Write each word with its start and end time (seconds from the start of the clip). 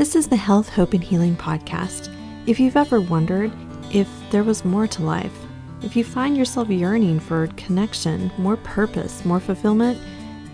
This 0.00 0.16
is 0.16 0.28
the 0.28 0.36
Health, 0.36 0.70
Hope, 0.70 0.94
and 0.94 1.04
Healing 1.04 1.36
podcast. 1.36 2.08
If 2.46 2.58
you've 2.58 2.78
ever 2.78 3.02
wondered 3.02 3.52
if 3.92 4.08
there 4.30 4.44
was 4.44 4.64
more 4.64 4.86
to 4.86 5.02
life, 5.02 5.38
if 5.82 5.94
you 5.94 6.04
find 6.04 6.38
yourself 6.38 6.70
yearning 6.70 7.20
for 7.20 7.48
connection, 7.48 8.32
more 8.38 8.56
purpose, 8.56 9.22
more 9.26 9.40
fulfillment, 9.40 10.00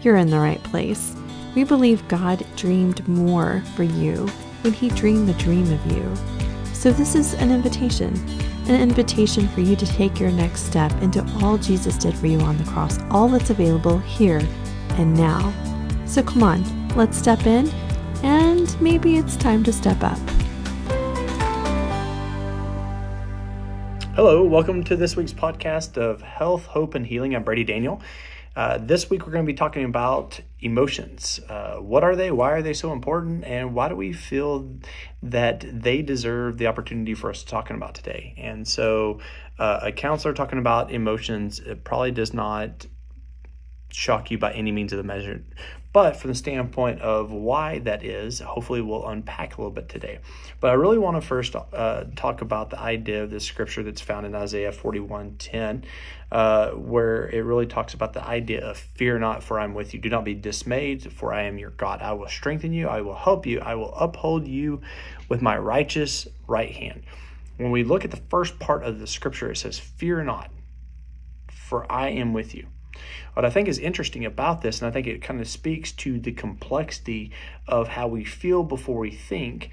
you're 0.03 0.17
in 0.17 0.31
the 0.31 0.41
right 0.41 0.61
place. 0.65 1.15
We 1.55 1.63
believe 1.63 2.09
God 2.09 2.45
dreamed 2.57 3.07
more 3.07 3.63
for 3.77 3.85
you 3.85 4.27
when 4.63 4.73
He 4.73 4.89
dreamed 4.89 5.29
the 5.29 5.35
dream 5.35 5.73
of 5.73 5.93
you. 5.93 6.13
So, 6.75 6.91
this 6.91 7.15
is 7.15 7.35
an 7.35 7.53
invitation 7.53 8.15
an 8.67 8.81
invitation 8.81 9.47
for 9.51 9.61
you 9.61 9.77
to 9.77 9.87
take 9.87 10.19
your 10.19 10.33
next 10.33 10.63
step 10.63 10.91
into 11.03 11.25
all 11.41 11.57
Jesus 11.57 11.97
did 11.97 12.17
for 12.17 12.27
you 12.27 12.41
on 12.41 12.59
the 12.59 12.65
cross, 12.65 12.99
all 13.13 13.29
that's 13.29 13.51
available 13.51 13.99
here 13.99 14.43
and 14.95 15.15
now. 15.15 15.55
So, 16.05 16.21
come 16.25 16.43
on, 16.43 16.89
let's 16.97 17.17
step 17.17 17.47
in, 17.47 17.71
and 18.25 18.56
maybe 18.81 19.17
it's 19.17 19.37
time 19.37 19.63
to 19.65 19.73
step 19.73 20.03
up. 20.03 20.19
Hello, 24.15 24.45
welcome 24.45 24.83
to 24.85 24.97
this 24.97 25.15
week's 25.15 25.33
podcast 25.33 25.99
of 25.99 26.23
Health, 26.23 26.65
Hope, 26.67 26.95
and 26.95 27.07
Healing. 27.07 27.37
I'm 27.37 27.45
Brady 27.45 27.65
Daniel. 27.65 28.01
Uh, 28.57 28.79
this 28.79 29.11
week, 29.11 29.27
we're 29.27 29.33
going 29.33 29.45
to 29.45 29.53
be 29.53 29.57
talking 29.57 29.85
about 29.85 30.41
emotions. 30.61 31.39
Uh, 31.47 31.77
what 31.77 32.03
are 32.03 32.17
they? 32.17 32.31
Why 32.31 32.53
are 32.53 32.63
they 32.63 32.73
so 32.73 32.93
important? 32.93 33.45
And 33.45 33.75
why 33.75 33.91
do 33.91 33.97
we 33.97 34.15
feel 34.15 34.79
that 35.23 35.67
they 35.71 36.01
deserve 36.01 36.57
the 36.57 36.67
opportunity 36.67 37.13
for 37.13 37.29
us 37.29 37.43
to 37.43 37.47
talking 37.47 37.77
about 37.77 37.95
today? 37.95 38.35
And 38.39 38.67
so, 38.67 39.21
uh, 39.59 39.81
a 39.83 39.93
counselor 39.93 40.33
talking 40.33 40.59
about 40.59 40.91
emotions 40.91 41.61
it 41.61 41.85
probably 41.85 42.13
does 42.13 42.33
not 42.33 42.87
shock 43.91 44.31
you 44.31 44.39
by 44.39 44.53
any 44.53 44.73
means 44.73 44.93
of 44.93 44.99
the 44.99 45.05
measure. 45.05 45.43
But 45.97 46.17
from 46.17 46.29
the 46.29 46.35
standpoint 46.35 47.01
of 47.01 47.33
why 47.33 47.79
that 47.79 48.05
is, 48.05 48.41
hopefully 48.41 48.83
we'll 48.83 49.09
unpack 49.09 49.57
a 49.57 49.63
little 49.63 49.71
bit 49.71 49.89
today. 49.89 50.19
But 50.61 50.69
I 50.69 50.75
really 50.75 50.99
want 50.99 51.17
to 51.17 51.27
first 51.27 51.57
uh, 51.57 52.05
talk 52.15 52.43
about 52.43 52.69
the 52.69 52.79
idea 52.79 53.25
of 53.25 53.31
the 53.31 53.41
scripture 53.41 53.83
that's 53.83 54.03
found 54.03 54.27
in 54.27 54.35
Isaiah 54.35 54.73
41:10, 54.73 55.85
uh, 56.31 56.73
where 56.73 57.31
it 57.31 57.41
really 57.41 57.65
talks 57.65 57.95
about 57.95 58.13
the 58.13 58.23
idea 58.23 58.63
of 58.63 58.77
fear 58.77 59.19
not, 59.19 59.43
for 59.43 59.59
I'm 59.59 59.73
with 59.73 59.95
you. 59.95 60.01
Do 60.01 60.11
not 60.11 60.27
be 60.27 60.35
dismayed, 60.35 61.11
for 61.11 61.33
I 61.33 61.45
am 61.45 61.57
your 61.57 61.71
God. 61.71 62.03
I 62.03 62.13
will 62.13 62.29
strengthen 62.29 62.75
you. 62.75 62.89
I 62.89 63.01
will 63.01 63.17
help 63.17 63.47
you. 63.47 63.61
I 63.61 63.75
will 63.75 63.95
uphold 63.95 64.47
you 64.47 64.83
with 65.31 65.41
my 65.41 65.57
righteous 65.57 66.29
right 66.47 66.73
hand. 66.73 67.05
When 67.57 67.71
we 67.71 67.85
look 67.85 68.05
at 68.05 68.11
the 68.11 68.21
first 68.29 68.59
part 68.59 68.83
of 68.83 69.01
the 69.01 69.07
scripture, 69.07 69.51
it 69.51 69.57
says, 69.57 69.79
Fear 69.79 70.25
not, 70.25 70.51
for 71.51 71.91
I 71.91 72.11
am 72.11 72.35
with 72.35 72.55
you. 72.55 72.67
What 73.35 73.45
I 73.45 73.51
think 73.51 73.69
is 73.69 73.79
interesting 73.79 74.25
about 74.25 74.63
this, 74.63 74.81
and 74.81 74.89
I 74.89 74.91
think 74.91 75.07
it 75.07 75.23
kind 75.23 75.41
of 75.41 75.49
speaks 75.49 75.93
to 75.93 76.19
the 76.19 76.33
complexity 76.33 77.33
of 77.67 77.89
how 77.89 78.09
we 78.09 78.25
feel 78.25 78.63
before 78.63 78.99
we 78.99 79.11
think, 79.11 79.71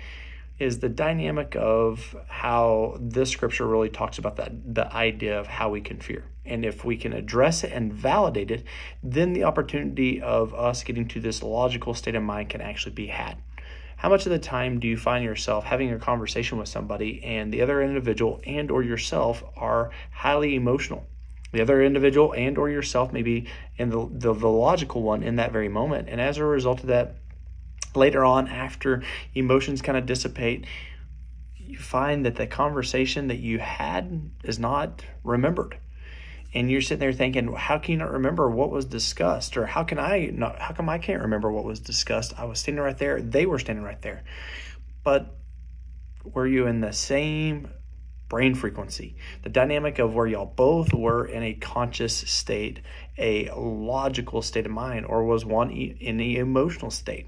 is 0.60 0.80
the 0.80 0.90
dynamic 0.90 1.56
of 1.58 2.16
how 2.28 2.98
this 3.00 3.30
scripture 3.30 3.68
really 3.68 3.90
talks 3.90 4.18
about 4.18 4.36
that 4.36 4.76
the 4.76 4.94
idea 4.94 5.40
of 5.40 5.48
how 5.48 5.70
we 5.70 5.82
can 5.82 6.00
fear. 6.00 6.26
And 6.46 6.66
if 6.66 6.84
we 6.86 6.98
can 6.98 7.14
address 7.14 7.64
it 7.64 7.72
and 7.72 7.94
validate 7.94 8.52
it, 8.52 8.64
then 9.02 9.34
the 9.34 9.46
opportunity 9.46 10.22
of 10.22 10.54
us 10.54 10.84
getting 10.84 11.08
to 11.10 11.20
this 11.20 11.42
logical 11.42 11.94
state 11.94 12.16
of 12.16 12.24
mind 12.24 12.50
can 12.50 12.62
actually 12.62 12.94
be 12.94 13.08
had. 13.08 13.38
How 13.96 14.10
much 14.10 14.26
of 14.26 14.32
the 14.32 14.40
time 14.40 14.80
do 14.80 14.88
you 14.88 14.98
find 14.98 15.24
yourself 15.24 15.64
having 15.64 15.92
a 15.92 15.98
conversation 15.98 16.58
with 16.58 16.68
somebody 16.68 17.24
and 17.24 17.54
the 17.54 17.62
other 17.62 17.82
individual 17.82 18.42
and 18.46 18.70
or 18.70 18.84
yourself 18.84 19.44
are 19.56 19.92
highly 20.12 20.56
emotional? 20.56 21.06
The 21.54 21.62
other 21.62 21.82
individual 21.82 22.34
and 22.34 22.58
or 22.58 22.70
yourself 22.70 23.14
maybe 23.14 23.48
in 23.78 23.90
the, 23.90 24.10
the, 24.12 24.34
the 24.34 24.50
logical 24.50 25.02
one 25.02 25.24
in 25.24 25.38
that 25.38 25.54
very 25.54 25.70
moment. 25.70 26.10
And 26.10 26.20
as 26.20 26.38
a 26.38 26.44
result 26.44 26.82
of 26.82 26.88
that 26.88 27.16
later 27.96 28.26
on 28.26 28.48
after 28.48 29.04
emotions 29.36 29.82
kind 29.82 29.98
of 29.98 30.06
dissipate 30.06 30.66
you 31.74 31.78
find 31.78 32.26
that 32.26 32.36
the 32.36 32.46
conversation 32.46 33.28
that 33.28 33.40
you 33.40 33.58
had 33.58 34.30
is 34.44 34.60
not 34.60 35.04
remembered. 35.24 35.78
And 36.54 36.70
you're 36.70 36.82
sitting 36.82 37.00
there 37.00 37.14
thinking 37.14 37.52
how 37.52 37.80
can 37.80 37.94
you 37.94 37.98
not 37.98 38.12
remember 38.12 38.50
what 38.50 38.70
was 38.70 38.86
discussed? 38.86 39.58
Or 39.58 39.66
how 39.66 39.84
can 39.84 39.98
i 39.98 40.30
not 40.32 40.60
how 40.60 40.74
come 40.74 40.88
i 40.88 41.00
can't 41.00 41.24
remember 41.24 41.52
what 41.52 41.64
was 41.64 41.80
discussed? 41.80 42.34
I 42.38 42.46
was 42.46 42.60
standing 42.60 42.84
right 42.84 42.98
there. 42.98 43.22
They 43.22 43.48
were 43.48 43.58
standing 43.58 43.84
right 43.84 44.02
there. 44.02 44.24
But 45.04 45.36
were 46.24 46.46
you 46.46 46.68
in 46.68 46.82
the 46.82 46.94
same 46.94 47.70
brain 48.30 48.56
frequency, 48.56 49.16
the 49.44 49.50
dynamic 49.50 50.00
of 50.00 50.14
where 50.14 50.28
y'all 50.28 50.54
both 50.56 50.94
were 50.94 51.26
in 51.26 51.44
a 51.44 51.54
conscious 51.54 52.16
state, 52.16 52.82
a 53.18 53.50
logical 53.56 54.42
state 54.42 54.66
of 54.66 54.72
mind, 54.72 55.06
or 55.06 55.24
was 55.24 55.46
one 55.46 55.70
in 55.70 56.18
the 56.18 56.38
emotional 56.38 56.92
state. 56.92 57.28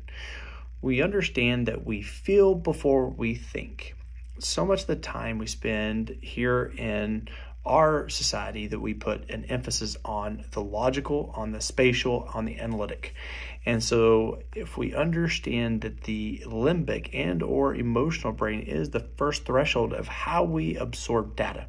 We 0.81 1.01
understand 1.01 1.67
that 1.67 1.85
we 1.85 2.01
feel 2.01 2.55
before 2.55 3.09
we 3.09 3.35
think. 3.35 3.95
So 4.39 4.65
much 4.65 4.81
of 4.81 4.87
the 4.87 4.95
time 4.95 5.37
we 5.37 5.47
spend 5.47 6.17
here 6.21 6.73
in 6.77 7.27
our 7.65 8.07
society 8.09 8.67
that 8.67 8.79
we 8.79 8.93
put 8.93 9.29
an 9.29 9.45
emphasis 9.45 9.97
on 10.05 10.45
the 10.51 10.61
logical, 10.61 11.31
on 11.35 11.51
the 11.51 11.61
spatial, 11.61 12.29
on 12.33 12.45
the 12.45 12.59
analytic. 12.59 13.15
And 13.65 13.83
so 13.83 14.43
if 14.55 14.77
we 14.77 14.93
understand 14.93 15.81
that 15.81 16.01
the 16.01 16.43
limbic 16.45 17.09
and 17.13 17.41
or 17.41 17.73
emotional 17.73 18.33
brain 18.33 18.61
is 18.61 18.91
the 18.91 18.99
first 18.99 19.45
threshold 19.45 19.93
of 19.93 20.07
how 20.07 20.43
we 20.43 20.75
absorb 20.77 21.35
data. 21.35 21.67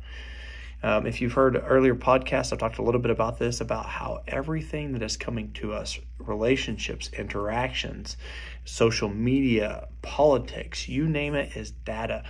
Um, 0.83 1.07
if 1.07 1.23
you've 1.23 1.33
heard 1.33 1.61
earlier 1.67 1.95
podcasts, 1.95 2.53
I've 2.53 2.59
talked 2.59 2.79
a 2.79 2.83
little 2.83 3.01
bit 3.01 3.11
about 3.11 3.39
this 3.39 3.63
about 3.63 3.87
how 3.87 4.23
everything 4.29 4.93
that 4.93 5.03
is 5.03 5.17
coming 5.17 5.53
to 5.55 5.73
us 5.73 5.99
relationships, 6.19 7.11
interactions, 7.17 8.19
social 8.65 9.09
media, 9.09 9.89
politics, 10.03 10.89
you 10.89 11.09
name 11.09 11.35
it, 11.35 11.57
is 11.57 11.71
data 11.71 12.25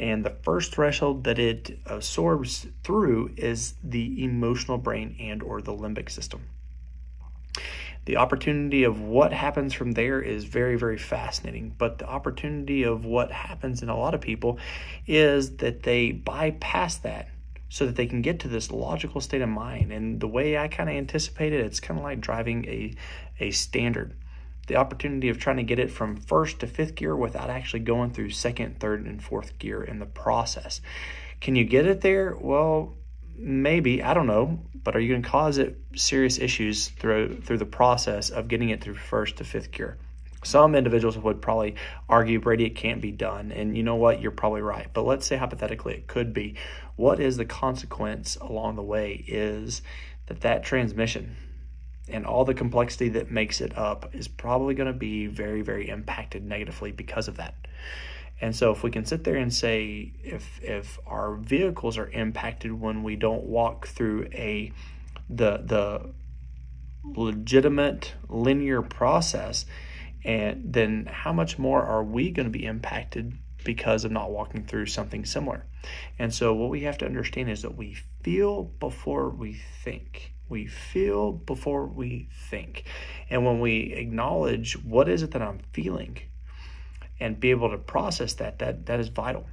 and 0.00 0.24
the 0.24 0.34
first 0.42 0.74
threshold 0.74 1.24
that 1.24 1.38
it 1.38 1.78
absorbs 1.84 2.66
through 2.82 3.32
is 3.36 3.74
the 3.84 4.24
emotional 4.24 4.78
brain 4.78 5.14
and 5.20 5.42
or 5.42 5.60
the 5.60 5.74
limbic 5.74 6.10
system. 6.10 6.40
The 8.06 8.16
opportunity 8.16 8.84
of 8.84 8.98
what 9.02 9.34
happens 9.34 9.74
from 9.74 9.92
there 9.92 10.22
is 10.22 10.44
very 10.44 10.76
very 10.76 10.96
fascinating. 10.96 11.74
But 11.76 11.98
the 11.98 12.08
opportunity 12.08 12.82
of 12.82 13.04
what 13.04 13.30
happens 13.30 13.82
in 13.82 13.90
a 13.90 13.96
lot 13.96 14.14
of 14.14 14.22
people 14.22 14.58
is 15.06 15.58
that 15.58 15.82
they 15.82 16.12
bypass 16.12 16.96
that 16.98 17.28
so 17.68 17.84
that 17.84 17.96
they 17.96 18.06
can 18.06 18.22
get 18.22 18.40
to 18.40 18.48
this 18.48 18.70
logical 18.70 19.20
state 19.20 19.42
of 19.42 19.50
mind. 19.50 19.92
And 19.92 20.18
the 20.18 20.26
way 20.26 20.56
i 20.56 20.66
kind 20.66 20.88
of 20.88 20.96
anticipate 20.96 21.52
it 21.52 21.60
it's 21.60 21.78
kind 21.78 22.00
of 22.00 22.04
like 22.04 22.20
driving 22.20 22.64
a 22.64 22.94
a 23.38 23.50
standard 23.50 24.14
the 24.70 24.76
opportunity 24.76 25.28
of 25.28 25.38
trying 25.38 25.56
to 25.56 25.64
get 25.64 25.80
it 25.80 25.90
from 25.90 26.16
first 26.16 26.60
to 26.60 26.66
fifth 26.68 26.94
gear 26.94 27.16
without 27.16 27.50
actually 27.50 27.80
going 27.80 28.12
through 28.12 28.30
second, 28.30 28.78
third, 28.78 29.04
and 29.04 29.20
fourth 29.20 29.58
gear 29.58 29.82
in 29.82 29.98
the 29.98 30.06
process. 30.06 30.80
Can 31.40 31.56
you 31.56 31.64
get 31.64 31.86
it 31.86 32.02
there? 32.02 32.36
Well, 32.36 32.94
maybe 33.36 34.00
I 34.00 34.14
don't 34.14 34.28
know, 34.28 34.60
but 34.84 34.94
are 34.94 35.00
you 35.00 35.08
going 35.08 35.22
to 35.22 35.28
cause 35.28 35.58
it 35.58 35.76
serious 35.96 36.38
issues 36.38 36.86
through 36.86 37.40
through 37.40 37.58
the 37.58 37.66
process 37.66 38.30
of 38.30 38.46
getting 38.46 38.70
it 38.70 38.80
through 38.80 38.94
first 38.94 39.38
to 39.38 39.44
fifth 39.44 39.72
gear? 39.72 39.98
Some 40.44 40.76
individuals 40.76 41.18
would 41.18 41.42
probably 41.42 41.74
argue, 42.08 42.38
Brady, 42.38 42.66
it 42.66 42.76
can't 42.76 43.02
be 43.02 43.10
done. 43.10 43.50
And 43.50 43.76
you 43.76 43.82
know 43.82 43.96
what? 43.96 44.22
You're 44.22 44.30
probably 44.30 44.62
right. 44.62 44.86
But 44.92 45.04
let's 45.04 45.26
say 45.26 45.36
hypothetically 45.36 45.94
it 45.94 46.06
could 46.06 46.32
be. 46.32 46.54
What 46.94 47.18
is 47.18 47.36
the 47.36 47.44
consequence 47.44 48.36
along 48.36 48.76
the 48.76 48.82
way 48.82 49.24
is 49.26 49.82
that 50.26 50.42
that 50.42 50.62
transmission, 50.62 51.34
and 52.10 52.26
all 52.26 52.44
the 52.44 52.54
complexity 52.54 53.08
that 53.10 53.30
makes 53.30 53.60
it 53.60 53.76
up 53.76 54.14
is 54.14 54.28
probably 54.28 54.74
going 54.74 54.92
to 54.92 54.98
be 54.98 55.26
very, 55.26 55.62
very 55.62 55.88
impacted 55.88 56.44
negatively 56.44 56.92
because 56.92 57.28
of 57.28 57.36
that. 57.36 57.54
And 58.40 58.56
so 58.56 58.70
if 58.70 58.82
we 58.82 58.90
can 58.90 59.04
sit 59.04 59.24
there 59.24 59.36
and 59.36 59.52
say 59.52 60.12
if 60.22 60.60
if 60.62 60.98
our 61.06 61.36
vehicles 61.36 61.98
are 61.98 62.08
impacted 62.08 62.72
when 62.72 63.02
we 63.02 63.16
don't 63.16 63.44
walk 63.44 63.86
through 63.86 64.28
a 64.32 64.72
the 65.28 65.58
the 65.64 66.10
legitimate 67.04 68.14
linear 68.28 68.82
process 68.82 69.66
and 70.24 70.72
then 70.72 71.06
how 71.10 71.32
much 71.32 71.58
more 71.58 71.82
are 71.82 72.04
we 72.04 72.30
going 72.30 72.44
to 72.44 72.50
be 72.50 72.64
impacted 72.64 73.32
because 73.64 74.04
of 74.04 74.12
not 74.12 74.30
walking 74.30 74.64
through 74.64 74.86
something 74.86 75.24
similar. 75.24 75.64
And 76.18 76.32
so 76.32 76.54
what 76.54 76.70
we 76.70 76.82
have 76.82 76.98
to 76.98 77.06
understand 77.06 77.50
is 77.50 77.62
that 77.62 77.76
we 77.76 77.96
feel 78.22 78.64
before 78.64 79.30
we 79.30 79.60
think. 79.82 80.34
We 80.50 80.66
feel 80.66 81.32
before 81.32 81.86
we 81.86 82.28
think. 82.32 82.84
And 83.30 83.46
when 83.46 83.60
we 83.60 83.94
acknowledge 83.94 84.74
what 84.84 85.08
is 85.08 85.22
it 85.22 85.30
that 85.30 85.40
I'm 85.40 85.60
feeling 85.72 86.18
and 87.18 87.40
be 87.40 87.50
able 87.50 87.70
to 87.70 87.78
process 87.78 88.34
that, 88.34 88.58
that, 88.58 88.86
that 88.86 89.00
is 89.00 89.08
vital. 89.08 89.46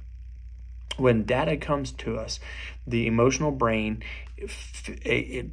When 0.96 1.24
data 1.24 1.56
comes 1.56 1.92
to 1.92 2.18
us, 2.18 2.40
the 2.86 3.06
emotional 3.06 3.52
brain 3.52 4.02
it, 4.36 4.50
it 5.04 5.46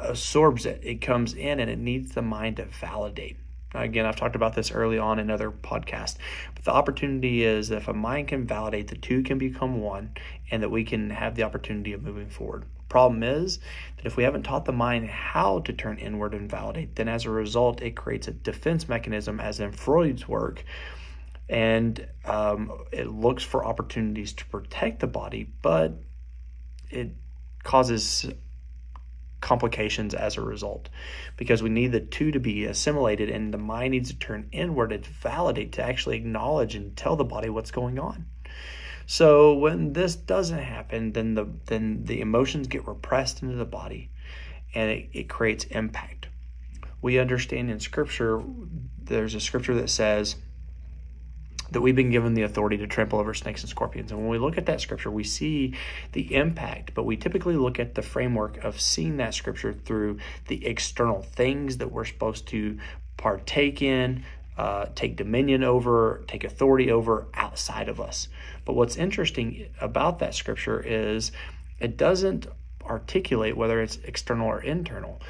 absorbs 0.00 0.66
it. 0.66 0.80
It 0.82 1.00
comes 1.00 1.34
in 1.34 1.60
and 1.60 1.70
it 1.70 1.78
needs 1.78 2.12
the 2.12 2.22
mind 2.22 2.56
to 2.56 2.64
validate. 2.64 3.36
Again, 3.74 4.04
I've 4.04 4.16
talked 4.16 4.36
about 4.36 4.54
this 4.54 4.70
early 4.70 4.98
on 4.98 5.18
in 5.18 5.30
other 5.30 5.50
podcasts, 5.50 6.16
but 6.54 6.64
the 6.64 6.72
opportunity 6.72 7.42
is 7.42 7.68
that 7.68 7.78
if 7.78 7.88
a 7.88 7.94
mind 7.94 8.28
can 8.28 8.46
validate, 8.46 8.88
the 8.88 8.96
two 8.96 9.22
can 9.22 9.38
become 9.38 9.80
one, 9.80 10.12
and 10.50 10.62
that 10.62 10.70
we 10.70 10.84
can 10.84 11.08
have 11.08 11.36
the 11.36 11.42
opportunity 11.44 11.94
of 11.94 12.02
moving 12.02 12.28
forward. 12.28 12.64
Problem 12.92 13.22
is 13.22 13.58
that 13.96 14.04
if 14.04 14.18
we 14.18 14.24
haven't 14.24 14.42
taught 14.42 14.66
the 14.66 14.72
mind 14.72 15.08
how 15.08 15.60
to 15.60 15.72
turn 15.72 15.96
inward 15.96 16.34
and 16.34 16.50
validate, 16.50 16.94
then 16.94 17.08
as 17.08 17.24
a 17.24 17.30
result, 17.30 17.80
it 17.80 17.96
creates 17.96 18.28
a 18.28 18.32
defense 18.32 18.86
mechanism, 18.86 19.40
as 19.40 19.60
in 19.60 19.72
Freud's 19.72 20.28
work, 20.28 20.62
and 21.48 22.06
um, 22.26 22.70
it 22.92 23.08
looks 23.08 23.42
for 23.42 23.64
opportunities 23.64 24.34
to 24.34 24.44
protect 24.44 25.00
the 25.00 25.06
body, 25.06 25.48
but 25.62 25.94
it 26.90 27.12
causes 27.62 28.30
complications 29.40 30.12
as 30.12 30.36
a 30.36 30.42
result. 30.42 30.90
Because 31.38 31.62
we 31.62 31.70
need 31.70 31.92
the 31.92 32.00
two 32.00 32.30
to 32.32 32.40
be 32.40 32.66
assimilated 32.66 33.30
and 33.30 33.54
the 33.54 33.58
mind 33.58 33.92
needs 33.92 34.10
to 34.10 34.18
turn 34.18 34.50
inward 34.52 34.90
to 34.90 35.10
validate 35.22 35.72
to 35.72 35.82
actually 35.82 36.18
acknowledge 36.18 36.74
and 36.74 36.94
tell 36.94 37.16
the 37.16 37.24
body 37.24 37.48
what's 37.48 37.70
going 37.70 37.98
on 37.98 38.26
so 39.12 39.52
when 39.52 39.92
this 39.92 40.16
doesn't 40.16 40.62
happen 40.62 41.12
then 41.12 41.34
the 41.34 41.46
then 41.66 42.02
the 42.04 42.20
emotions 42.22 42.66
get 42.66 42.86
repressed 42.86 43.42
into 43.42 43.54
the 43.54 43.64
body 43.66 44.10
and 44.74 44.90
it, 44.90 45.08
it 45.12 45.28
creates 45.28 45.64
impact 45.64 46.28
we 47.02 47.18
understand 47.18 47.70
in 47.70 47.78
scripture 47.78 48.42
there's 49.04 49.34
a 49.34 49.40
scripture 49.40 49.74
that 49.74 49.90
says 49.90 50.36
that 51.72 51.80
we've 51.80 51.96
been 51.96 52.10
given 52.10 52.34
the 52.34 52.42
authority 52.42 52.76
to 52.76 52.86
trample 52.86 53.18
over 53.18 53.32
snakes 53.32 53.62
and 53.62 53.70
scorpions. 53.70 54.12
And 54.12 54.20
when 54.20 54.28
we 54.28 54.38
look 54.38 54.58
at 54.58 54.66
that 54.66 54.82
scripture, 54.82 55.10
we 55.10 55.24
see 55.24 55.74
the 56.12 56.34
impact, 56.34 56.92
but 56.92 57.04
we 57.04 57.16
typically 57.16 57.56
look 57.56 57.80
at 57.80 57.94
the 57.94 58.02
framework 58.02 58.62
of 58.62 58.78
seeing 58.78 59.16
that 59.16 59.32
scripture 59.32 59.72
through 59.72 60.18
the 60.48 60.66
external 60.66 61.22
things 61.22 61.78
that 61.78 61.90
we're 61.90 62.04
supposed 62.04 62.46
to 62.48 62.78
partake 63.16 63.80
in, 63.80 64.22
uh, 64.58 64.86
take 64.94 65.16
dominion 65.16 65.64
over, 65.64 66.22
take 66.28 66.44
authority 66.44 66.90
over 66.90 67.26
outside 67.34 67.88
of 67.88 68.00
us. 68.00 68.28
But 68.64 68.74
what's 68.74 68.96
interesting 68.96 69.66
about 69.80 70.18
that 70.20 70.34
scripture 70.34 70.80
is 70.80 71.32
it 71.80 71.96
doesn't 71.96 72.46
articulate 72.84 73.56
whether 73.56 73.80
it's 73.80 73.98
external 74.04 74.48
or 74.48 74.60
internal. 74.60 75.20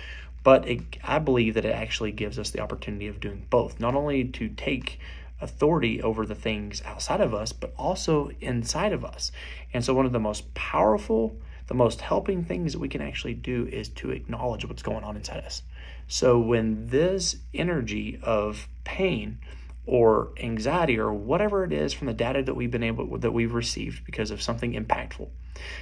But 0.43 0.67
it, 0.67 0.81
I 1.05 1.19
believe 1.19 1.55
that 1.55 1.64
it 1.64 1.75
actually 1.75 2.12
gives 2.12 2.38
us 2.38 2.50
the 2.50 2.61
opportunity 2.61 3.06
of 3.06 3.20
doing 3.20 3.46
both, 3.49 3.79
not 3.79 3.94
only 3.94 4.25
to 4.25 4.49
take 4.49 4.99
authority 5.40 6.00
over 6.02 6.25
the 6.25 6.34
things 6.34 6.82
outside 6.84 7.20
of 7.20 7.34
us, 7.34 7.52
but 7.52 7.73
also 7.76 8.31
inside 8.40 8.93
of 8.93 9.05
us. 9.05 9.32
And 9.73 9.84
so, 9.84 9.94
one 9.94 10.06
of 10.06 10.12
the 10.12 10.20
most 10.20 10.52
powerful, 10.55 11.37
the 11.67 11.75
most 11.75 12.00
helping 12.00 12.44
things 12.44 12.73
that 12.73 12.79
we 12.79 12.88
can 12.88 13.02
actually 13.02 13.34
do 13.34 13.67
is 13.67 13.88
to 13.90 14.11
acknowledge 14.11 14.64
what's 14.64 14.82
going 14.82 15.05
on 15.05 15.17
inside 15.17 15.44
us. 15.44 15.62
So, 16.08 16.38
when 16.38 16.88
this 16.88 17.37
energy 17.55 18.19
of 18.23 18.69
pain 18.84 19.38
or 19.84 20.32
anxiety 20.38 20.99
or 20.99 21.12
whatever 21.12 21.64
it 21.64 21.73
is 21.73 21.93
from 21.93 22.06
the 22.06 22.12
data 22.12 22.43
that 22.43 22.55
we've 22.55 22.70
been 22.70 22.82
able 22.82 23.19
that 23.19 23.32
we've 23.32 23.55
received 23.55 24.05
because 24.05 24.31
of 24.31 24.40
something 24.40 24.73
impactful 24.73 25.29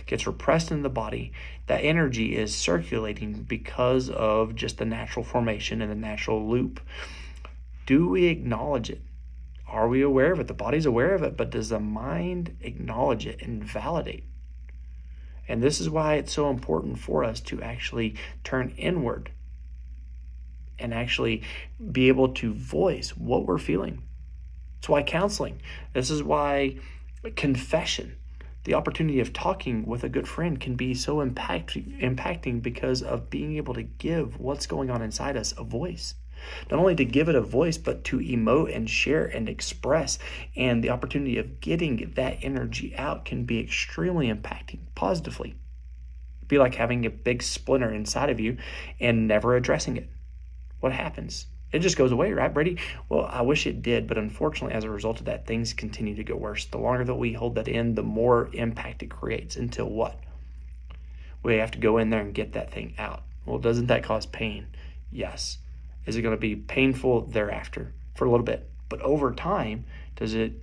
gets 0.06 0.26
repressed 0.26 0.70
in 0.70 0.82
the 0.82 0.88
body 0.88 1.32
that 1.67 1.85
energy 1.85 2.37
is 2.37 2.55
circulating 2.55 3.43
because 3.43 4.08
of 4.11 4.55
just 4.55 4.79
the 4.79 4.85
natural 4.85 5.25
formation 5.25 5.82
and 5.82 5.91
the 5.91 5.97
natural 5.97 6.49
loop 6.50 6.81
do 7.87 8.08
we 8.08 8.26
acknowledge 8.26 8.88
it 8.88 9.02
are 9.70 9.88
we 9.88 10.02
aware 10.02 10.32
of 10.32 10.41
it? 10.41 10.49
The 10.49 10.55
body's 10.55 10.87
aware 10.87 11.14
of 11.14 11.23
it, 11.23 11.37
but 11.37 11.50
does 11.50 11.69
the 11.69 11.79
mind 11.79 12.56
acknowledge 12.61 13.25
it 13.25 13.41
and 13.41 13.62
validate? 13.62 14.25
And 15.47 15.62
this 15.62 15.81
is 15.81 15.88
why 15.88 16.14
it's 16.14 16.32
so 16.32 16.50
important 16.50 16.99
for 16.99 17.23
us 17.23 17.41
to 17.43 17.62
actually 17.62 18.17
turn 18.43 18.75
inward 18.76 19.31
and 20.81 20.94
actually 20.94 21.43
be 21.93 22.09
able 22.09 22.29
to 22.35 22.53
voice 22.55 23.11
what 23.11 23.47
we're 23.47 23.59
feeling. 23.59 24.03
That's 24.77 24.88
why 24.88 25.03
counseling. 25.03 25.61
This 25.93 26.11
is 26.11 26.23
why 26.23 26.77
confession, 27.37 28.17
the 28.65 28.75
opportunity 28.75 29.21
of 29.21 29.32
talking 29.32 29.85
with 29.87 30.05
a 30.05 30.09
good 30.09 30.27
friend 30.27 30.59
can 30.59 30.75
be 30.75 30.94
so 30.94 31.21
impact, 31.21 31.75
impacting 31.75 32.62
because 32.62 33.03
of 33.03 33.31
being 33.31 33.56
able 33.56 33.75
to 33.75 33.82
give 33.82 34.41
what's 34.41 34.67
going 34.67 34.91
on 34.91 35.03
inside 35.03 35.37
us 35.37 35.53
a 35.56 35.65
voice. 35.65 36.15
Not 36.71 36.81
only 36.81 36.94
to 36.94 37.05
give 37.05 37.29
it 37.29 37.35
a 37.35 37.41
voice, 37.43 37.76
but 37.76 38.05
to 38.05 38.19
emote 38.19 38.75
and 38.75 38.88
share 38.88 39.26
and 39.26 39.49
express. 39.49 40.19
And 40.56 40.83
the 40.83 40.91
opportunity 40.91 41.37
of 41.37 41.61
getting 41.61 42.12
that 42.17 42.38
energy 42.43 42.97
out 42.97 43.26
can 43.26 43.44
be 43.44 43.61
extremely 43.61 44.33
impacting 44.33 44.79
positively. 44.94 45.56
It'd 46.38 46.49
be 46.49 46.59
like 46.59 46.76
having 46.76 47.05
a 47.05 47.11
big 47.11 47.43
splinter 47.43 47.91
inside 47.91 48.31
of 48.31 48.41
you 48.41 48.56
and 48.99 49.29
never 49.29 49.55
addressing 49.55 49.99
it. 49.99 50.09
What 50.81 50.93
happens? 50.93 51.47
It 51.73 51.81
just 51.81 51.97
goes 51.97 52.11
away, 52.11 52.32
right, 52.32 52.53
Brady? 52.53 52.79
Well, 53.09 53.27
I 53.27 53.43
wish 53.43 53.67
it 53.67 53.82
did, 53.82 54.09
but 54.09 54.19
unfortunately, 54.19 54.75
as 54.75 54.85
a 54.85 54.91
result 54.91 55.21
of 55.21 55.27
that, 55.27 55.47
things 55.47 55.73
continue 55.73 56.17
to 56.17 56.25
get 56.25 56.41
worse. 56.41 56.65
The 56.65 56.79
longer 56.79 57.05
that 57.05 57.15
we 57.15 57.32
hold 57.32 57.55
that 57.55 57.69
in, 57.69 57.94
the 57.94 58.03
more 58.03 58.50
impact 58.53 59.03
it 59.03 59.11
creates 59.11 59.56
until 59.56 59.88
what? 59.88 60.19
We 61.43 61.56
have 61.56 61.71
to 61.73 61.79
go 61.79 61.99
in 61.99 62.11
there 62.11 62.21
and 62.21 62.35
get 62.35 62.53
that 62.55 62.73
thing 62.73 62.94
out. 62.99 63.23
Well, 63.47 63.59
doesn't 63.59 63.87
that 63.87 64.03
cause 64.03 64.27
pain? 64.27 64.67
Yes. 65.12 65.59
Is 66.06 66.17
it 66.17 66.23
going 66.23 66.35
to 66.35 66.41
be 66.41 66.56
painful 66.56 67.26
thereafter 67.26 67.94
for 68.15 68.25
a 68.25 68.31
little 68.31 68.44
bit? 68.44 68.69
But 68.88 69.00
over 69.03 69.33
time, 69.33 69.85
does 70.17 70.35
it 70.35 70.55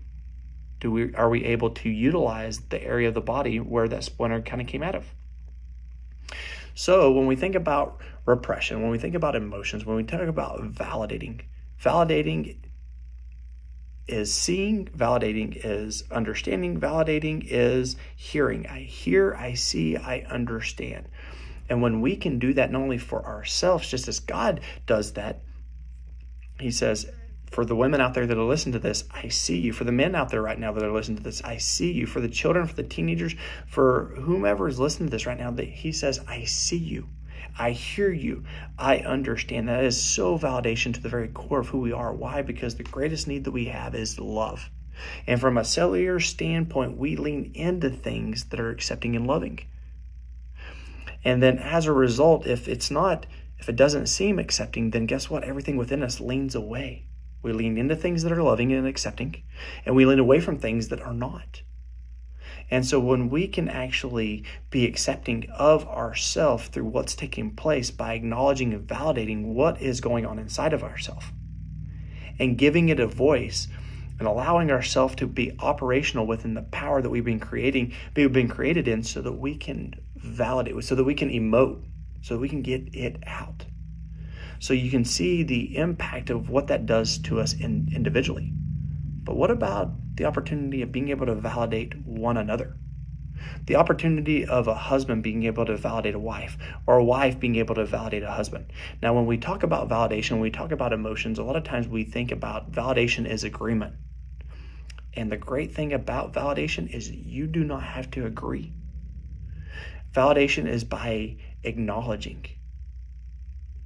do 0.79 0.91
we 0.91 1.15
are 1.15 1.29
we 1.29 1.43
able 1.45 1.71
to 1.71 1.89
utilize 1.89 2.59
the 2.59 2.83
area 2.83 3.07
of 3.07 3.15
the 3.15 3.21
body 3.21 3.59
where 3.59 3.87
that 3.87 4.03
splinter 4.03 4.41
kind 4.41 4.61
of 4.61 4.67
came 4.67 4.83
out 4.83 4.93
of? 4.93 5.05
So 6.77 7.11
when 7.11 7.25
we 7.25 7.35
think 7.35 7.55
about 7.55 8.01
repression, 8.27 8.83
when 8.83 8.91
we 8.91 8.99
think 8.99 9.15
about 9.15 9.35
emotions, 9.35 9.83
when 9.83 9.95
we 9.97 10.03
talk 10.03 10.21
about 10.21 10.61
validating, 10.75 11.41
validating 11.81 12.57
is 14.07 14.31
seeing, 14.31 14.85
validating 14.95 15.59
is 15.65 16.03
understanding, 16.11 16.79
validating 16.79 17.43
is 17.43 17.95
hearing. 18.15 18.67
I 18.67 18.81
hear, 18.81 19.33
I 19.33 19.55
see, 19.55 19.97
I 19.97 20.19
understand. 20.29 21.07
And 21.67 21.81
when 21.81 21.99
we 21.99 22.15
can 22.15 22.37
do 22.37 22.53
that 22.53 22.71
not 22.71 22.83
only 22.83 22.99
for 22.99 23.25
ourselves, 23.25 23.89
just 23.89 24.07
as 24.07 24.19
God 24.19 24.61
does 24.85 25.13
that, 25.13 25.41
He 26.59 26.69
says, 26.69 27.09
for 27.49 27.65
the 27.65 27.75
women 27.75 28.01
out 28.01 28.13
there 28.13 28.27
that 28.27 28.37
are 28.37 28.43
listening 28.43 28.73
to 28.73 28.79
this, 28.79 29.05
I 29.11 29.29
see 29.29 29.57
you. 29.57 29.73
For 29.73 29.83
the 29.83 29.91
men 29.91 30.15
out 30.15 30.29
there 30.29 30.41
right 30.41 30.59
now 30.59 30.71
that 30.73 30.83
are 30.83 30.91
listening 30.91 31.17
to 31.17 31.23
this, 31.23 31.41
I 31.43 31.57
see 31.57 31.91
you. 31.91 32.05
For 32.05 32.21
the 32.21 32.29
children, 32.29 32.67
for 32.67 32.75
the 32.75 32.83
teenagers, 32.83 33.35
for 33.65 34.13
whomever 34.21 34.67
is 34.67 34.79
listening 34.79 35.09
to 35.09 35.11
this 35.11 35.25
right 35.25 35.39
now, 35.39 35.51
that 35.51 35.67
He 35.67 35.91
says, 35.91 36.19
I 36.27 36.43
see 36.43 36.77
you. 36.77 37.07
I 37.57 37.71
hear 37.71 38.11
you. 38.11 38.43
I 38.77 38.99
understand. 38.99 39.69
That 39.69 39.83
is 39.83 40.01
so 40.01 40.37
validation 40.37 40.93
to 40.93 41.01
the 41.01 41.09
very 41.09 41.29
core 41.29 41.61
of 41.61 41.69
who 41.69 41.79
we 41.79 41.91
are. 41.91 42.13
Why? 42.13 42.41
Because 42.43 42.75
the 42.75 42.83
greatest 42.83 43.27
need 43.27 43.45
that 43.45 43.51
we 43.51 43.65
have 43.65 43.95
is 43.95 44.19
love. 44.19 44.69
And 45.25 45.39
from 45.39 45.57
a 45.57 45.63
cellular 45.63 46.19
standpoint, 46.19 46.97
we 46.97 47.15
lean 47.15 47.51
into 47.55 47.89
things 47.89 48.45
that 48.45 48.59
are 48.59 48.69
accepting 48.69 49.15
and 49.15 49.25
loving. 49.25 49.59
And 51.23 51.41
then 51.41 51.57
as 51.57 51.87
a 51.87 51.93
result, 51.93 52.45
if 52.45 52.67
it's 52.67 52.91
not, 52.91 53.25
if 53.57 53.69
it 53.69 53.75
doesn't 53.75 54.07
seem 54.07 54.37
accepting, 54.37 54.91
then 54.91 55.05
guess 55.05 55.29
what? 55.29 55.43
Everything 55.43 55.77
within 55.77 56.03
us 56.03 56.19
leans 56.19 56.53
away. 56.53 57.06
We 57.41 57.53
lean 57.53 57.77
into 57.77 57.95
things 57.95 58.23
that 58.23 58.31
are 58.31 58.43
loving 58.43 58.73
and 58.73 58.87
accepting, 58.87 59.43
and 59.85 59.95
we 59.95 60.05
lean 60.05 60.19
away 60.19 60.39
from 60.39 60.57
things 60.57 60.87
that 60.89 61.01
are 61.01 61.13
not. 61.13 61.61
And 62.69 62.85
so 62.85 62.99
when 62.99 63.29
we 63.29 63.47
can 63.47 63.69
actually 63.69 64.43
be 64.69 64.85
accepting 64.85 65.47
of 65.51 65.87
ourself 65.87 66.67
through 66.67 66.85
what's 66.85 67.15
taking 67.15 67.55
place 67.55 67.91
by 67.91 68.13
acknowledging 68.13 68.73
and 68.73 68.85
validating 68.85 69.53
what 69.53 69.81
is 69.81 70.01
going 70.01 70.25
on 70.25 70.37
inside 70.37 70.73
of 70.73 70.83
ourselves 70.83 71.25
and 72.39 72.57
giving 72.57 72.89
it 72.89 72.99
a 72.99 73.07
voice 73.07 73.67
and 74.19 74.27
allowing 74.27 74.71
ourselves 74.71 75.15
to 75.15 75.27
be 75.27 75.55
operational 75.59 76.27
within 76.27 76.55
the 76.55 76.63
power 76.63 77.01
that 77.01 77.09
we've 77.09 77.23
been 77.23 77.39
creating, 77.39 77.93
we've 78.15 78.33
been 78.33 78.49
created 78.49 78.87
in 78.87 79.03
so 79.03 79.21
that 79.21 79.31
we 79.31 79.55
can 79.55 79.93
validate, 80.15 80.83
so 80.83 80.95
that 80.95 81.03
we 81.03 81.13
can 81.13 81.29
emote, 81.29 81.83
so 82.21 82.33
that 82.33 82.39
we 82.39 82.49
can 82.49 82.61
get 82.61 82.93
it 82.93 83.23
out. 83.27 83.65
So 84.59 84.73
you 84.73 84.89
can 84.89 85.05
see 85.05 85.43
the 85.43 85.77
impact 85.77 86.29
of 86.29 86.49
what 86.49 86.67
that 86.67 86.85
does 86.85 87.17
to 87.19 87.39
us 87.39 87.53
in, 87.53 87.87
individually. 87.93 88.53
But 89.25 89.35
what 89.35 89.51
about 89.51 89.95
the 90.15 90.25
opportunity 90.25 90.81
of 90.81 90.91
being 90.91 91.09
able 91.09 91.25
to 91.27 91.35
validate 91.35 92.05
one 92.05 92.37
another? 92.37 92.75
The 93.67 93.75
opportunity 93.75 94.45
of 94.45 94.67
a 94.67 94.73
husband 94.73 95.21
being 95.21 95.43
able 95.43 95.65
to 95.65 95.77
validate 95.77 96.15
a 96.15 96.19
wife, 96.19 96.57
or 96.87 96.97
a 96.97 97.03
wife 97.03 97.39
being 97.39 97.55
able 97.57 97.75
to 97.75 97.85
validate 97.85 98.23
a 98.23 98.31
husband. 98.31 98.65
Now, 99.01 99.13
when 99.13 99.25
we 99.25 99.37
talk 99.37 99.61
about 99.61 99.89
validation, 99.89 100.31
when 100.31 100.41
we 100.41 100.49
talk 100.49 100.71
about 100.71 100.93
emotions, 100.93 101.37
a 101.37 101.43
lot 101.43 101.55
of 101.55 101.63
times 101.63 101.87
we 101.87 102.03
think 102.03 102.31
about 102.31 102.71
validation 102.71 103.27
is 103.27 103.43
agreement. 103.43 103.93
And 105.13 105.31
the 105.31 105.37
great 105.37 105.73
thing 105.73 105.93
about 105.93 106.33
validation 106.33 106.89
is 106.89 107.11
you 107.11 107.47
do 107.47 107.63
not 107.63 107.83
have 107.83 108.09
to 108.11 108.25
agree. 108.25 108.73
Validation 110.15 110.67
is 110.67 110.83
by 110.83 111.37
acknowledging. 111.63 112.45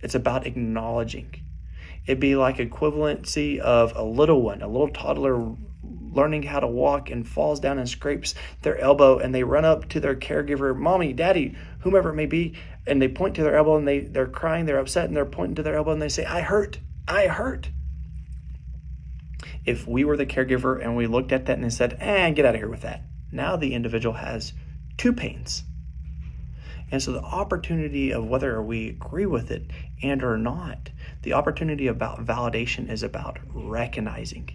It's 0.01 0.15
about 0.15 0.46
acknowledging. 0.46 1.36
It'd 2.05 2.20
be 2.20 2.36
like 2.36 2.58
equivalency 2.58 3.60
of 3.60 3.96
a 3.96 4.03
little 4.03 4.41
one, 4.41 4.62
a 4.62 4.67
little 4.67 4.89
toddler 4.89 5.55
learning 6.13 6.43
how 6.43 6.60
to 6.60 6.67
walk 6.67 7.10
and 7.10 7.27
falls 7.27 7.60
down 7.60 7.79
and 7.79 7.88
scrapes 7.88 8.36
their 8.62 8.77
elbow 8.77 9.17
and 9.17 9.34
they 9.34 9.43
run 9.43 9.65
up 9.65 9.88
to 9.89 10.00
their 10.00 10.15
caregiver, 10.15 10.75
mommy, 10.75 11.13
daddy, 11.13 11.55
whomever 11.79 12.10
it 12.10 12.15
may 12.15 12.25
be, 12.25 12.53
and 12.86 13.01
they 13.01 13.08
point 13.08 13.36
to 13.36 13.43
their 13.43 13.55
elbow 13.55 13.77
and 13.77 13.88
they, 13.88 14.00
they're 14.00 14.27
crying, 14.27 14.65
they're 14.65 14.79
upset, 14.79 15.05
and 15.05 15.15
they're 15.15 15.25
pointing 15.25 15.55
to 15.55 15.63
their 15.63 15.75
elbow 15.75 15.91
and 15.91 16.01
they 16.01 16.10
say, 16.10 16.25
I 16.25 16.41
hurt, 16.41 16.79
I 17.08 17.27
hurt. 17.27 17.70
If 19.65 19.88
we 19.88 20.03
were 20.03 20.17
the 20.17 20.25
caregiver 20.25 20.81
and 20.84 20.96
we 20.96 21.08
looked 21.08 21.31
at 21.31 21.46
that 21.46 21.55
and 21.55 21.63
they 21.63 21.70
said, 21.70 21.98
eh, 22.00 22.29
get 22.31 22.46
out 22.46 22.55
of 22.55 22.62
here 22.62 22.70
with 22.70 22.81
that. 22.81 23.03
Now 23.31 23.55
the 23.55 23.74
individual 23.74 24.15
has 24.15 24.53
two 24.98 25.13
pains. 25.13 25.63
And 26.91 27.01
so 27.01 27.13
the 27.13 27.21
opportunity 27.21 28.12
of 28.12 28.27
whether 28.27 28.62
we 28.62 28.89
agree 28.89 29.25
with 29.25 29.50
it 29.50 29.71
and 30.03 30.24
or 30.24 30.38
not, 30.38 30.89
the 31.24 31.33
opportunity 31.33 31.88
about 31.88 32.25
validation 32.25 32.89
is 32.89 33.01
about 33.03 33.39
recognizing. 33.53 34.50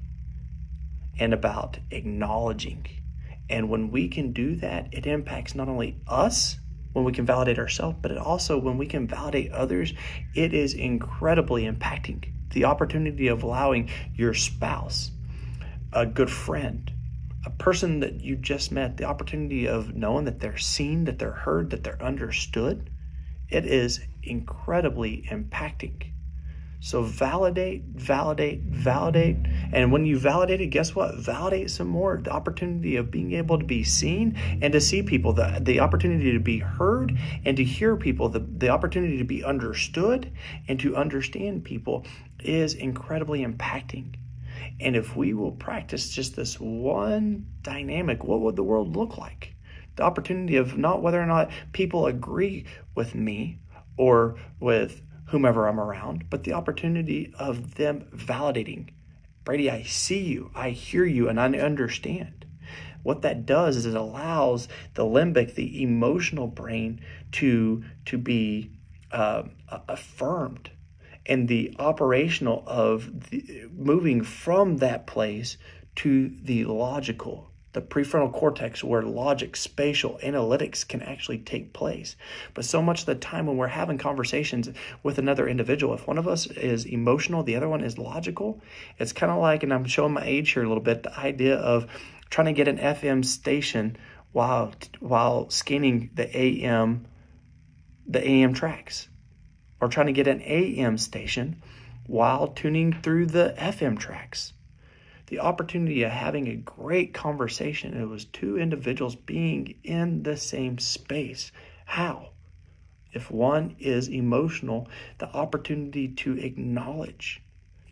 and 1.18 1.32
about 1.32 1.78
acknowledging. 1.90 2.86
And 3.48 3.70
when 3.70 3.90
we 3.90 4.08
can 4.08 4.32
do 4.32 4.56
that, 4.56 4.88
it 4.92 5.06
impacts 5.06 5.54
not 5.54 5.68
only 5.68 5.98
us 6.06 6.58
when 6.92 7.04
we 7.04 7.12
can 7.12 7.26
validate 7.26 7.58
ourselves, 7.58 7.98
but 8.00 8.10
it 8.10 8.18
also 8.18 8.58
when 8.58 8.78
we 8.78 8.86
can 8.86 9.06
validate 9.06 9.52
others, 9.52 9.92
it 10.34 10.52
is 10.52 10.74
incredibly 10.74 11.64
impacting. 11.64 12.24
The 12.50 12.64
opportunity 12.64 13.28
of 13.28 13.42
allowing 13.42 13.90
your 14.14 14.34
spouse, 14.34 15.10
a 15.92 16.06
good 16.06 16.30
friend, 16.30 16.92
a 17.46 17.50
person 17.50 18.00
that 18.00 18.20
you 18.20 18.34
just 18.34 18.72
met, 18.72 18.96
the 18.96 19.04
opportunity 19.04 19.68
of 19.68 19.94
knowing 19.94 20.24
that 20.24 20.40
they're 20.40 20.58
seen, 20.58 21.04
that 21.04 21.20
they're 21.20 21.30
heard, 21.30 21.70
that 21.70 21.84
they're 21.84 22.02
understood, 22.02 22.90
it 23.48 23.64
is 23.64 24.00
incredibly 24.24 25.24
impacting. 25.30 26.10
So 26.80 27.02
validate, 27.02 27.84
validate, 27.84 28.62
validate. 28.62 29.36
And 29.72 29.92
when 29.92 30.04
you 30.04 30.18
validate 30.18 30.60
it, 30.60 30.66
guess 30.66 30.94
what? 30.94 31.16
Validate 31.16 31.70
some 31.70 31.86
more. 31.86 32.20
The 32.22 32.32
opportunity 32.32 32.96
of 32.96 33.10
being 33.10 33.32
able 33.32 33.58
to 33.58 33.64
be 33.64 33.82
seen 33.84 34.36
and 34.60 34.72
to 34.72 34.80
see 34.80 35.02
people, 35.02 35.32
the, 35.32 35.58
the 35.60 35.80
opportunity 35.80 36.32
to 36.32 36.40
be 36.40 36.58
heard 36.58 37.16
and 37.44 37.56
to 37.56 37.64
hear 37.64 37.96
people, 37.96 38.28
the, 38.28 38.40
the 38.40 38.68
opportunity 38.68 39.18
to 39.18 39.24
be 39.24 39.42
understood 39.42 40.32
and 40.68 40.78
to 40.80 40.96
understand 40.96 41.64
people 41.64 42.04
is 42.40 42.74
incredibly 42.74 43.44
impacting. 43.44 44.16
And 44.80 44.94
if 44.94 45.16
we 45.16 45.32
will 45.32 45.52
practice 45.52 46.10
just 46.10 46.36
this 46.36 46.60
one 46.60 47.46
dynamic, 47.62 48.24
what 48.24 48.40
would 48.40 48.56
the 48.56 48.62
world 48.62 48.96
look 48.96 49.16
like? 49.16 49.54
The 49.96 50.02
opportunity 50.02 50.56
of 50.56 50.76
not 50.76 51.02
whether 51.02 51.20
or 51.20 51.26
not 51.26 51.50
people 51.72 52.06
agree 52.06 52.66
with 52.94 53.14
me 53.14 53.58
or 53.96 54.36
with 54.60 55.02
whomever 55.28 55.66
I'm 55.66 55.80
around, 55.80 56.28
but 56.28 56.44
the 56.44 56.52
opportunity 56.52 57.32
of 57.38 57.76
them 57.76 58.06
validating 58.14 58.90
Brady, 59.46 59.70
I 59.70 59.84
see 59.84 60.24
you, 60.24 60.50
I 60.56 60.70
hear 60.70 61.04
you, 61.04 61.28
and 61.28 61.40
I 61.40 61.46
understand. 61.46 62.46
What 63.04 63.22
that 63.22 63.46
does 63.46 63.76
is 63.76 63.86
it 63.86 63.94
allows 63.94 64.66
the 64.94 65.04
limbic, 65.04 65.54
the 65.54 65.84
emotional 65.84 66.48
brain, 66.48 67.00
to 67.32 67.84
to 68.06 68.18
be 68.18 68.72
uh, 69.12 69.44
affirmed, 69.88 70.72
and 71.28 71.48
the 71.48 71.74
operational 71.78 72.62
of 72.66 73.30
the, 73.30 73.68
moving 73.76 74.22
from 74.22 74.78
that 74.78 75.06
place 75.06 75.56
to 75.96 76.32
the 76.42 76.64
logical, 76.64 77.50
the 77.72 77.82
prefrontal 77.82 78.32
cortex 78.32 78.84
where 78.84 79.02
logic, 79.02 79.56
spatial, 79.56 80.18
analytics 80.22 80.86
can 80.86 81.02
actually 81.02 81.38
take 81.38 81.72
place. 81.72 82.16
But 82.54 82.64
so 82.64 82.80
much 82.80 83.00
of 83.00 83.06
the 83.06 83.14
time 83.14 83.46
when 83.46 83.56
we're 83.56 83.66
having 83.66 83.98
conversations 83.98 84.68
with 85.02 85.18
another 85.18 85.48
individual, 85.48 85.94
if 85.94 86.06
one 86.06 86.18
of 86.18 86.28
us 86.28 86.46
is 86.46 86.84
emotional, 86.84 87.42
the 87.42 87.56
other 87.56 87.68
one 87.68 87.82
is 87.82 87.98
logical, 87.98 88.62
it's 88.98 89.12
kind 89.12 89.32
of 89.32 89.38
like, 89.38 89.62
and 89.62 89.72
I'm 89.72 89.84
showing 89.84 90.14
my 90.14 90.24
age 90.24 90.50
here 90.52 90.64
a 90.64 90.68
little 90.68 90.82
bit, 90.82 91.02
the 91.02 91.18
idea 91.18 91.56
of 91.56 91.86
trying 92.30 92.46
to 92.46 92.52
get 92.52 92.68
an 92.68 92.78
FM 92.78 93.24
station 93.24 93.96
while 94.32 94.72
while 95.00 95.48
scanning 95.48 96.10
the 96.14 96.36
AM 96.36 97.06
the 98.06 98.26
AM 98.26 98.52
tracks 98.52 99.08
or 99.86 99.88
trying 99.88 100.06
to 100.06 100.12
get 100.12 100.26
an 100.26 100.42
AM 100.42 100.98
station 100.98 101.62
while 102.08 102.48
tuning 102.48 102.92
through 102.92 103.26
the 103.26 103.54
FM 103.56 103.96
tracks 103.96 104.52
the 105.28 105.38
opportunity 105.40 106.02
of 106.02 106.10
having 106.10 106.48
a 106.48 106.56
great 106.56 107.12
conversation. 107.12 108.00
It 108.00 108.08
was 108.08 108.24
two 108.24 108.58
individuals 108.58 109.14
being 109.14 109.74
in 109.82 110.22
the 110.22 110.36
same 110.36 110.78
space. 110.78 111.50
How? 111.84 112.30
If 113.12 113.30
one 113.30 113.76
is 113.78 114.08
emotional, 114.08 114.88
the 115.18 115.28
opportunity 115.28 116.08
to 116.08 116.38
acknowledge, 116.38 117.42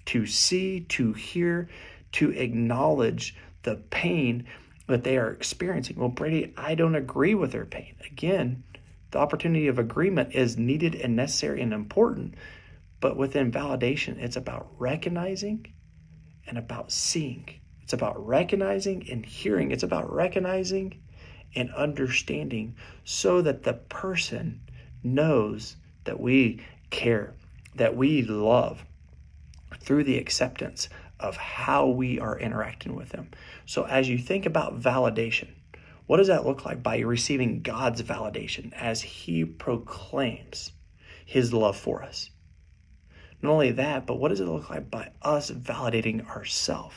to 0.07 0.27
see, 0.27 0.81
to 0.81 1.13
hear, 1.13 1.69
to 2.13 2.31
acknowledge 2.31 3.35
the 3.63 3.77
pain 3.91 4.47
that 4.87 5.03
they 5.03 5.17
are 5.17 5.31
experiencing. 5.31 5.97
Well, 5.97 6.09
Brady, 6.09 6.53
I 6.57 6.75
don't 6.75 6.95
agree 6.95 7.35
with 7.35 7.53
their 7.53 7.65
pain. 7.65 7.95
Again, 8.11 8.63
the 9.11 9.19
opportunity 9.19 9.69
of 9.69 9.79
agreement 9.79 10.35
is 10.35 10.59
needed 10.59 10.95
and 10.95 11.17
necessary 11.17 11.61
and 11.61 11.73
important, 11.73 12.35
but 13.01 13.17
within 13.17 13.53
validation, 13.53 14.19
it's 14.19 14.37
about 14.37 14.69
recognizing 14.79 15.67
and 16.47 16.59
about 16.59 16.91
seeing. 16.91 17.49
It's 17.83 17.93
about 17.93 18.27
recognizing 18.27 19.09
and 19.11 19.25
hearing. 19.25 19.71
It's 19.71 19.83
about 19.83 20.13
recognizing 20.13 21.03
and 21.55 21.73
understanding 21.75 22.77
so 23.05 23.43
that 23.43 23.63
the 23.63 23.75
person 23.75 24.61
knows 25.03 25.77
that 26.05 26.19
we 26.19 26.61
care, 26.91 27.35
that 27.75 27.97
we 27.97 28.23
love 28.23 28.85
through 29.79 30.05
the 30.05 30.19
acceptance 30.19 30.89
of 31.21 31.37
how 31.37 31.87
we 31.87 32.19
are 32.19 32.39
interacting 32.39 32.95
with 32.95 33.11
them. 33.11 33.31
So, 33.67 33.85
as 33.85 34.09
you 34.09 34.19
think 34.19 34.47
about 34.47 34.81
validation, 34.81 35.49
what 36.07 36.19
does 36.19 36.29
that 36.29 36.47
look 36.47 36.65
like 36.65 36.83
by 36.83 36.99
receiving 37.01 37.63
God's 37.63 38.03
validation 38.03 38.73
as 38.75 39.03
He 39.03 39.45
proclaims 39.45 40.73
His 41.25 41.53
love 41.53 41.77
for 41.77 42.03
us? 42.03 42.31
Not 43.41 43.53
only 43.53 43.73
that, 43.73 44.07
but 44.07 44.19
what 44.19 44.29
does 44.29 44.41
it 44.41 44.47
look 44.47 44.71
like 44.71 44.91
by 44.91 45.11
us 45.23 45.51
validating 45.51 46.27
ourselves? 46.29 46.95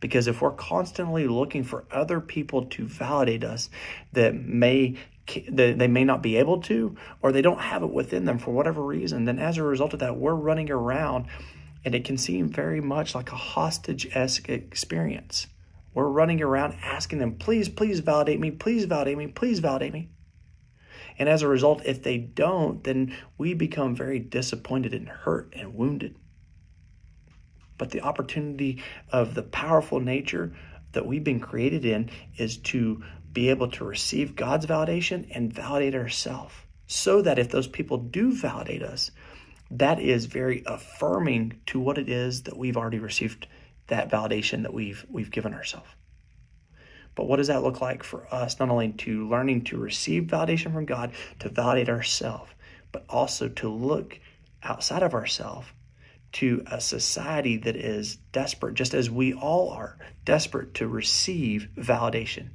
Because 0.00 0.26
if 0.26 0.42
we're 0.42 0.50
constantly 0.50 1.26
looking 1.26 1.64
for 1.64 1.86
other 1.90 2.20
people 2.20 2.66
to 2.66 2.84
validate 2.84 3.44
us 3.44 3.70
that 4.12 4.34
may 4.34 4.96
that 5.48 5.78
they 5.78 5.88
may 5.88 6.04
not 6.04 6.22
be 6.22 6.36
able 6.36 6.60
to 6.60 6.94
or 7.22 7.32
they 7.32 7.40
don't 7.40 7.60
have 7.60 7.82
it 7.82 7.90
within 7.90 8.26
them 8.26 8.38
for 8.38 8.50
whatever 8.50 8.82
reason, 8.82 9.24
then 9.24 9.38
as 9.38 9.56
a 9.56 9.62
result 9.62 9.94
of 9.94 10.00
that, 10.00 10.18
we're 10.18 10.34
running 10.34 10.70
around 10.70 11.26
and 11.82 11.94
it 11.94 12.04
can 12.04 12.18
seem 12.18 12.48
very 12.48 12.82
much 12.82 13.14
like 13.14 13.32
a 13.32 13.36
hostage 13.36 14.06
esque 14.14 14.50
experience. 14.50 15.46
We're 15.94 16.08
running 16.08 16.42
around 16.42 16.76
asking 16.82 17.20
them, 17.20 17.36
please, 17.36 17.68
please 17.68 18.00
validate 18.00 18.40
me, 18.40 18.50
please 18.50 18.84
validate 18.84 19.16
me, 19.16 19.28
please 19.28 19.60
validate 19.60 19.92
me. 19.92 20.10
And 21.18 21.28
as 21.28 21.42
a 21.42 21.48
result, 21.48 21.86
if 21.86 22.02
they 22.02 22.18
don't, 22.18 22.82
then 22.82 23.16
we 23.38 23.54
become 23.54 23.94
very 23.94 24.18
disappointed 24.18 24.92
and 24.92 25.08
hurt 25.08 25.52
and 25.56 25.74
wounded. 25.74 26.16
But 27.78 27.90
the 27.90 28.00
opportunity 28.00 28.82
of 29.10 29.34
the 29.34 29.42
powerful 29.42 30.00
nature 30.00 30.54
that 30.92 31.06
we've 31.06 31.24
been 31.24 31.40
created 31.40 31.84
in 31.84 32.10
is 32.36 32.56
to 32.58 33.02
be 33.32 33.50
able 33.50 33.68
to 33.68 33.84
receive 33.84 34.36
God's 34.36 34.66
validation 34.66 35.26
and 35.32 35.52
validate 35.52 35.94
ourselves. 35.94 36.54
So 36.86 37.22
that 37.22 37.38
if 37.38 37.50
those 37.50 37.66
people 37.66 37.98
do 37.98 38.32
validate 38.32 38.82
us, 38.82 39.10
that 39.70 39.98
is 39.98 40.26
very 40.26 40.62
affirming 40.66 41.60
to 41.66 41.80
what 41.80 41.98
it 41.98 42.08
is 42.08 42.42
that 42.42 42.56
we've 42.56 42.76
already 42.76 42.98
received 42.98 43.46
that 43.88 44.10
validation 44.10 44.62
that 44.62 44.74
we've 44.74 45.04
we've 45.08 45.30
given 45.30 45.54
ourselves. 45.54 45.88
But 47.14 47.28
what 47.28 47.36
does 47.36 47.46
that 47.46 47.62
look 47.62 47.80
like 47.80 48.02
for 48.02 48.26
us, 48.34 48.58
not 48.58 48.70
only 48.70 48.92
to 48.92 49.28
learning 49.28 49.64
to 49.64 49.78
receive 49.78 50.24
validation 50.24 50.72
from 50.72 50.84
God, 50.84 51.12
to 51.38 51.48
validate 51.48 51.88
ourselves, 51.88 52.50
but 52.90 53.04
also 53.08 53.48
to 53.48 53.68
look 53.68 54.18
outside 54.62 55.02
of 55.02 55.14
ourselves 55.14 55.68
to 56.32 56.64
a 56.66 56.80
society 56.80 57.56
that 57.58 57.76
is 57.76 58.16
desperate, 58.32 58.74
just 58.74 58.94
as 58.94 59.08
we 59.08 59.32
all 59.32 59.70
are, 59.70 59.96
desperate 60.24 60.74
to 60.74 60.88
receive 60.88 61.68
validation. 61.76 62.48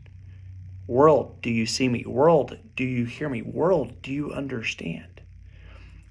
World, 0.86 1.42
do 1.42 1.50
you 1.50 1.66
see 1.66 1.88
me? 1.88 2.04
World, 2.06 2.58
do 2.76 2.84
you 2.84 3.06
hear 3.06 3.30
me? 3.30 3.42
World, 3.42 4.02
do 4.02 4.12
you 4.12 4.34
understand? 4.34 5.22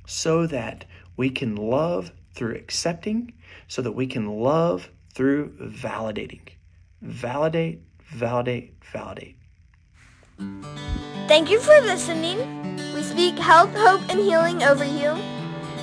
So 0.07 0.47
that 0.47 0.87
we 1.17 1.29
can 1.29 1.57
love 1.57 2.13
through 2.33 2.55
accepting, 2.55 3.35
so 3.67 3.83
that 3.83 3.93
we 3.93 4.07
can 4.07 4.27
love 4.27 4.89
through 5.19 5.51
validating. 5.61 6.41
Validate, 7.03 7.83
validate, 8.07 8.73
validate. 8.93 9.37
Thank 11.27 11.51
you 11.51 11.59
for 11.59 11.75
listening. 11.81 12.39
We 12.95 13.03
speak 13.03 13.37
health, 13.37 13.75
hope, 13.75 14.03
and 14.11 14.21
healing 14.21 14.63
over 14.63 14.85
you. 14.85 15.17